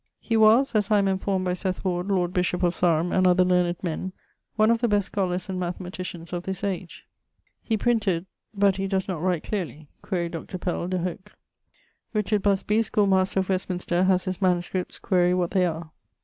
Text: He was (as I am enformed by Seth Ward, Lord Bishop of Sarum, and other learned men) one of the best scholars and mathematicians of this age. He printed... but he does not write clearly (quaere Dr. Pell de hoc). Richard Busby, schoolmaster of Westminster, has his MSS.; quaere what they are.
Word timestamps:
He 0.19 0.35
was 0.35 0.73
(as 0.73 0.89
I 0.89 0.97
am 0.97 1.07
enformed 1.07 1.45
by 1.45 1.53
Seth 1.53 1.85
Ward, 1.85 2.07
Lord 2.07 2.33
Bishop 2.33 2.63
of 2.63 2.73
Sarum, 2.73 3.11
and 3.11 3.27
other 3.27 3.43
learned 3.43 3.77
men) 3.83 4.13
one 4.55 4.71
of 4.71 4.79
the 4.79 4.87
best 4.87 5.05
scholars 5.05 5.47
and 5.47 5.59
mathematicians 5.59 6.33
of 6.33 6.41
this 6.41 6.63
age. 6.63 7.05
He 7.61 7.77
printed... 7.77 8.25
but 8.51 8.77
he 8.77 8.87
does 8.87 9.07
not 9.07 9.21
write 9.21 9.43
clearly 9.43 9.89
(quaere 10.01 10.27
Dr. 10.27 10.57
Pell 10.57 10.87
de 10.87 10.97
hoc). 10.97 11.33
Richard 12.15 12.41
Busby, 12.41 12.81
schoolmaster 12.81 13.41
of 13.41 13.49
Westminster, 13.49 14.05
has 14.05 14.25
his 14.25 14.41
MSS.; 14.41 14.97
quaere 14.97 15.37
what 15.37 15.51
they 15.51 15.67
are. 15.67 15.91